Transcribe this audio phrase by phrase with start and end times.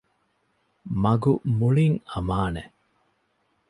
[1.01, 2.63] މަގު މުޅިން އަމާނެ